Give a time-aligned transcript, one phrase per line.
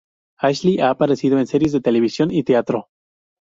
[0.39, 2.87] Ashley ha aparecido en series de televisión y teatro.